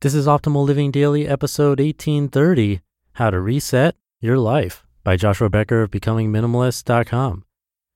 [0.00, 2.82] This is Optimal Living Daily, episode 1830
[3.14, 7.44] How to Reset Your Life by Joshua Becker of BecomingMinimalist.com.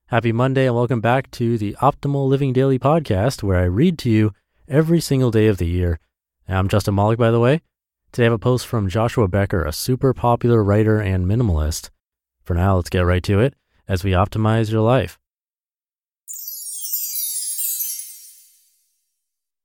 [0.09, 4.11] Happy Monday and welcome back to the Optimal Living Daily podcast, where I read to
[4.11, 4.33] you
[4.67, 6.01] every single day of the year.
[6.49, 7.61] I'm Justin Malik, by the way.
[8.11, 11.91] Today I have a post from Joshua Becker, a super popular writer and minimalist.
[12.43, 13.55] For now, let's get right to it
[13.87, 15.21] as we optimize your life.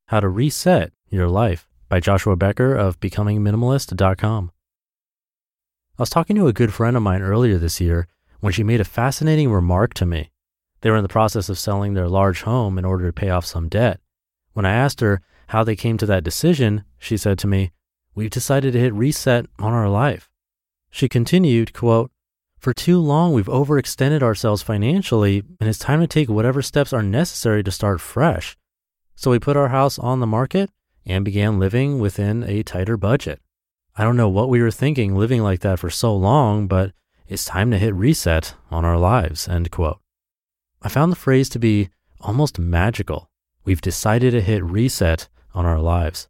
[0.10, 4.52] How to Reset Your Life by Joshua Becker of BecomingMinimalist.com.
[5.98, 8.08] I was talking to a good friend of mine earlier this year
[8.40, 10.32] when she made a fascinating remark to me.
[10.82, 13.46] They were in the process of selling their large home in order to pay off
[13.46, 14.00] some debt.
[14.54, 17.72] When I asked her how they came to that decision, she said to me,
[18.14, 20.30] We've decided to hit reset on our life.
[20.90, 22.12] She continued, quote,
[22.60, 27.04] For too long, we've overextended ourselves financially, and it's time to take whatever steps are
[27.04, 28.58] necessary to start fresh.
[29.16, 30.70] So we put our house on the market
[31.08, 33.42] and began living within a tighter budget.
[33.96, 36.92] I don't know what we were thinking living like that for so long, but
[37.28, 39.48] it's time to hit reset on our lives.
[39.48, 40.00] End quote.
[40.82, 41.90] I found the phrase to be
[42.22, 43.30] almost magical.
[43.66, 46.28] We've decided to hit reset on our lives.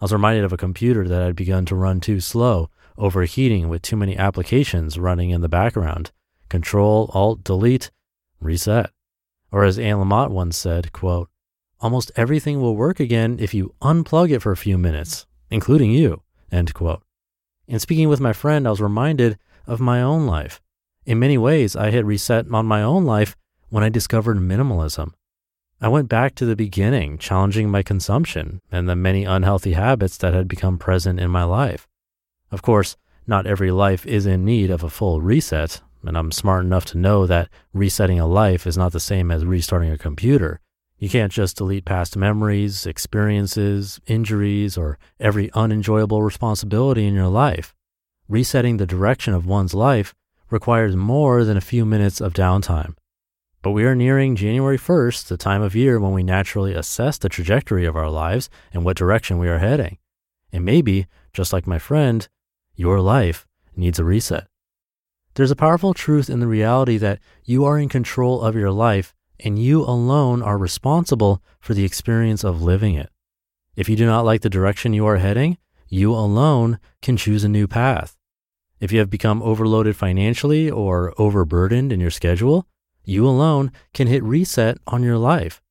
[0.00, 3.82] I was reminded of a computer that had begun to run too slow, overheating with
[3.82, 6.12] too many applications running in the background.
[6.48, 7.90] Control, Alt, Delete,
[8.40, 8.90] reset.
[9.50, 11.30] Or as Anne Lamott once said, quote,
[11.80, 16.22] almost everything will work again if you unplug it for a few minutes, including you,
[16.50, 17.02] end quote.
[17.66, 20.60] In speaking with my friend, I was reminded of my own life.
[21.04, 23.36] In many ways, I had reset on my own life
[23.68, 25.12] when I discovered minimalism.
[25.80, 30.34] I went back to the beginning, challenging my consumption and the many unhealthy habits that
[30.34, 31.86] had become present in my life.
[32.50, 36.64] Of course, not every life is in need of a full reset, and I'm smart
[36.64, 40.60] enough to know that resetting a life is not the same as restarting a computer.
[40.98, 47.72] You can't just delete past memories, experiences, injuries, or every unenjoyable responsibility in your life.
[48.28, 50.12] Resetting the direction of one's life
[50.50, 52.96] requires more than a few minutes of downtime.
[53.62, 57.28] But we are nearing January 1st, the time of year when we naturally assess the
[57.28, 59.98] trajectory of our lives and what direction we are heading.
[60.52, 62.28] And maybe, just like my friend,
[62.74, 64.48] your life needs a reset.
[65.34, 69.14] There's a powerful truth in the reality that you are in control of your life
[69.40, 73.10] and you alone are responsible for the experience of living it.
[73.76, 77.48] If you do not like the direction you are heading, you alone can choose a
[77.48, 78.16] new path.
[78.80, 82.66] If you have become overloaded financially or overburdened in your schedule,
[83.04, 85.62] you alone can hit reset on your life.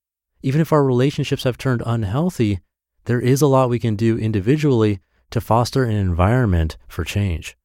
[0.41, 2.59] Even if our relationships have turned unhealthy,
[3.05, 4.99] there is a lot we can do individually
[5.31, 7.57] to foster an environment for change.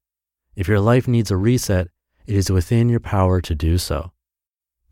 [0.55, 1.89] If your life needs a reset,
[2.27, 4.13] it is within your power to do so.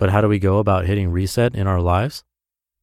[0.01, 2.25] But how do we go about hitting reset in our lives?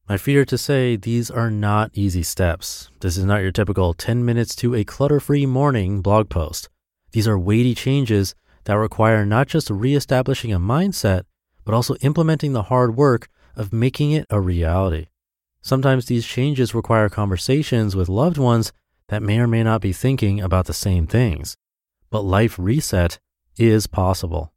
[0.08, 2.90] I fear to say these are not easy steps.
[3.00, 6.68] This is not your typical 10 minutes to a clutter free morning blog post.
[7.10, 11.24] These are weighty changes that require not just reestablishing a mindset,
[11.64, 15.08] but also implementing the hard work of making it a reality.
[15.60, 18.72] Sometimes these changes require conversations with loved ones
[19.08, 21.56] that may or may not be thinking about the same things.
[22.10, 23.18] But life reset
[23.56, 24.52] is possible.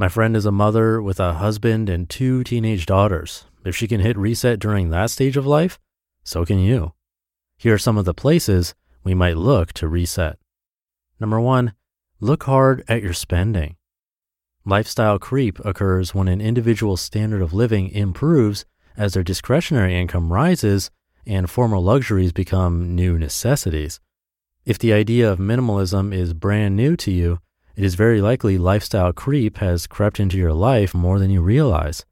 [0.00, 3.44] My friend is a mother with a husband and two teenage daughters.
[3.66, 5.78] If she can hit reset during that stage of life,
[6.24, 6.94] so can you.
[7.58, 8.74] Here are some of the places
[9.04, 10.38] we might look to reset.
[11.20, 11.74] Number one,
[12.18, 13.76] look hard at your spending.
[14.64, 18.64] Lifestyle creep occurs when an individual's standard of living improves
[18.96, 20.90] as their discretionary income rises
[21.26, 24.00] and former luxuries become new necessities.
[24.64, 27.40] If the idea of minimalism is brand new to you,
[27.76, 32.04] it is very likely lifestyle creep has crept into your life more than you realize.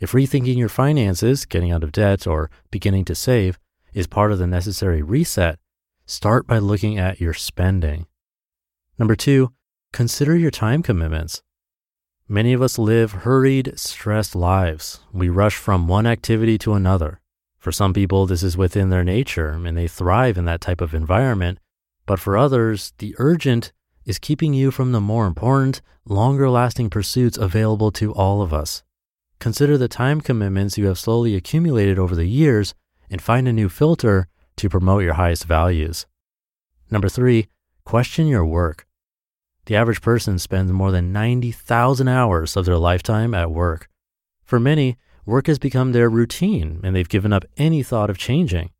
[0.00, 3.58] If rethinking your finances, getting out of debt, or beginning to save
[3.92, 5.58] is part of the necessary reset,
[6.04, 8.06] start by looking at your spending.
[8.98, 9.52] Number two,
[9.92, 11.42] consider your time commitments.
[12.28, 15.00] Many of us live hurried, stressed lives.
[15.12, 17.20] We rush from one activity to another.
[17.58, 20.94] For some people, this is within their nature and they thrive in that type of
[20.94, 21.58] environment.
[22.06, 23.72] But for others, the urgent
[24.04, 28.82] is keeping you from the more important, longer lasting pursuits available to all of us.
[29.38, 32.74] Consider the time commitments you have slowly accumulated over the years
[33.10, 36.06] and find a new filter to promote your highest values.
[36.90, 37.48] Number three,
[37.84, 38.86] question your work.
[39.66, 43.88] The average person spends more than 90,000 hours of their lifetime at work.
[44.44, 48.70] For many, work has become their routine and they've given up any thought of changing.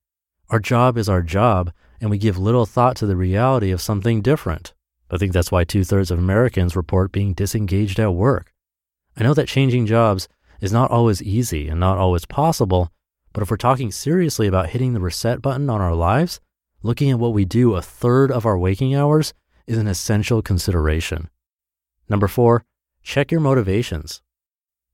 [0.51, 4.21] Our job is our job, and we give little thought to the reality of something
[4.21, 4.74] different.
[5.15, 8.53] I think that's why two thirds of Americans report being disengaged at work.
[9.17, 10.27] I know that changing jobs
[10.61, 12.91] is not always easy and not always possible,
[13.33, 16.41] but if we're talking seriously about hitting the reset button on our lives,
[16.83, 19.33] looking at what we do a third of our waking hours
[19.69, 21.29] is an essential consideration.
[22.09, 22.65] Number four,
[23.05, 24.21] check your motivations.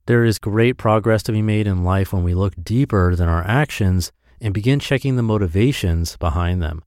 [0.04, 3.46] There is great progress to be made in life when we look deeper than our
[3.46, 6.82] actions and begin checking the motivations behind them.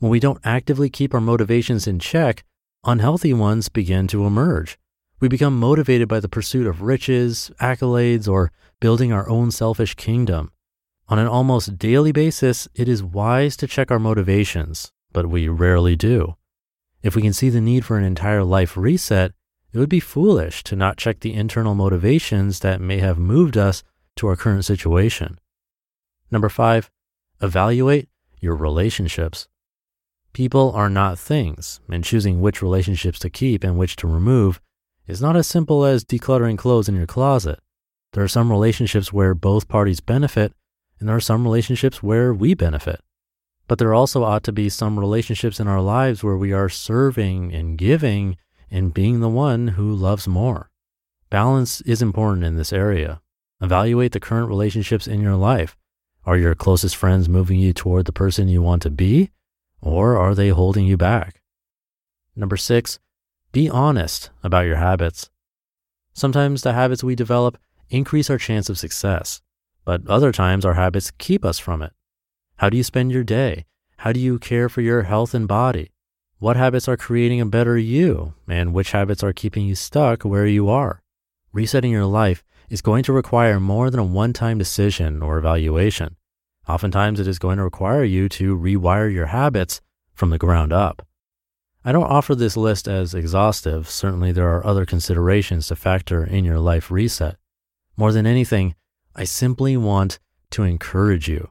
[0.00, 2.44] When we don't actively keep our motivations in check,
[2.86, 4.78] unhealthy ones begin to emerge.
[5.20, 10.50] We become motivated by the pursuit of riches, accolades, or building our own selfish kingdom.
[11.08, 15.96] On an almost daily basis, it is wise to check our motivations, but we rarely
[15.96, 16.36] do.
[17.02, 19.32] If we can see the need for an entire life reset,
[19.72, 23.82] it would be foolish to not check the internal motivations that may have moved us
[24.16, 25.38] to our current situation.
[26.30, 26.90] Number five,
[27.40, 28.08] evaluate
[28.40, 29.48] your relationships.
[30.34, 34.60] People are not things, and choosing which relationships to keep and which to remove
[35.06, 37.60] is not as simple as decluttering clothes in your closet.
[38.12, 40.52] There are some relationships where both parties benefit,
[40.98, 43.00] and there are some relationships where we benefit.
[43.68, 47.54] But there also ought to be some relationships in our lives where we are serving
[47.54, 48.36] and giving
[48.72, 50.68] and being the one who loves more.
[51.30, 53.20] Balance is important in this area.
[53.60, 55.76] Evaluate the current relationships in your life.
[56.26, 59.30] Are your closest friends moving you toward the person you want to be?
[59.84, 61.42] Or are they holding you back?
[62.34, 62.98] Number six,
[63.52, 65.30] be honest about your habits.
[66.14, 67.58] Sometimes the habits we develop
[67.90, 69.42] increase our chance of success,
[69.84, 71.92] but other times our habits keep us from it.
[72.56, 73.66] How do you spend your day?
[73.98, 75.92] How do you care for your health and body?
[76.38, 80.46] What habits are creating a better you, and which habits are keeping you stuck where
[80.46, 81.02] you are?
[81.52, 86.16] Resetting your life is going to require more than a one time decision or evaluation.
[86.68, 89.80] Oftentimes, it is going to require you to rewire your habits
[90.14, 91.06] from the ground up.
[91.84, 93.90] I don't offer this list as exhaustive.
[93.90, 97.36] Certainly, there are other considerations to factor in your life reset.
[97.96, 98.74] More than anything,
[99.14, 100.18] I simply want
[100.50, 101.50] to encourage you.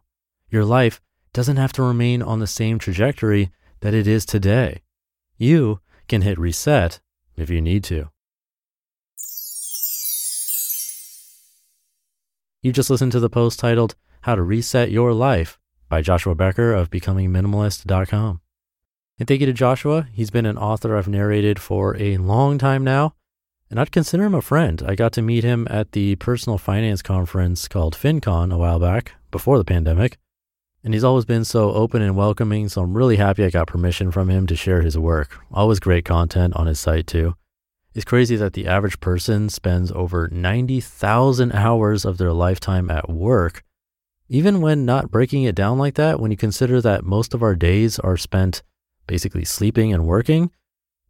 [0.50, 1.00] Your life
[1.34, 3.52] doesn't have to remain on the same trajectory
[3.82, 4.82] that it is today.
[5.38, 7.00] You can hit reset
[7.36, 8.10] if you need to.
[12.62, 15.60] You just listened to the post titled how to Reset Your Life
[15.90, 18.40] by Joshua Becker of BecomingMinimalist.com.
[19.20, 20.08] And thank you to Joshua.
[20.14, 23.16] He's been an author I've narrated for a long time now,
[23.70, 24.82] and I'd consider him a friend.
[24.88, 29.12] I got to meet him at the personal finance conference called FinCon a while back
[29.30, 30.18] before the pandemic.
[30.86, 34.10] And he's always been so open and welcoming, so I'm really happy I got permission
[34.10, 35.38] from him to share his work.
[35.52, 37.36] Always great content on his site, too.
[37.94, 43.64] It's crazy that the average person spends over 90,000 hours of their lifetime at work
[44.34, 47.54] even when not breaking it down like that, when you consider that most of our
[47.54, 48.64] days are spent
[49.06, 50.50] basically sleeping and working,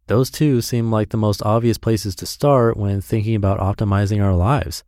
[0.08, 4.36] those two seem like the most obvious places to start when thinking about optimizing our
[4.36, 4.84] lives.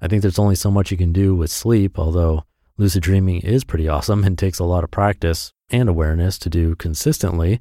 [0.00, 2.44] I think there's only so much you can do with sleep, although
[2.78, 6.76] lucid dreaming is pretty awesome and takes a lot of practice and awareness to do
[6.76, 7.60] consistently.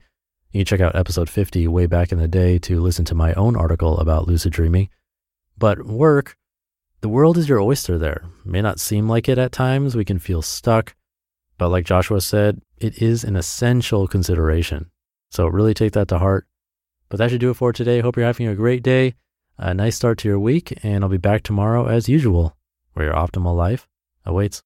[0.52, 3.34] You can check out episode 50 way back in the day to listen to my
[3.34, 4.90] own article about lucid dreaming.
[5.58, 6.38] But work,
[7.02, 8.24] the world is your oyster there.
[8.44, 9.96] May not seem like it at times.
[9.96, 10.96] We can feel stuck.
[11.58, 14.90] But like Joshua said, it is an essential consideration.
[15.32, 16.48] So really take that to heart.
[17.08, 18.02] But that should do it for today.
[18.02, 19.16] Hope you're having a great day,
[19.58, 22.56] a nice start to your week, and I'll be back tomorrow as usual,
[22.94, 23.88] where your optimal life
[24.26, 24.64] awaits.